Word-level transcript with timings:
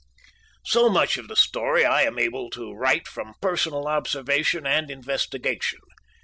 So 0.65 0.89
much 0.89 1.15
of 1.17 1.27
the 1.27 1.35
story 1.35 1.85
I 1.85 2.01
am 2.01 2.17
able 2.17 2.49
to 2.49 2.73
write 2.73 3.07
from 3.07 3.35
personal 3.39 3.87
observation 3.87 4.65
and 4.65 4.89
investigation. 4.89 5.77